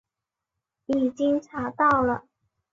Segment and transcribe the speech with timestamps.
[0.87, 2.23] 已经查到了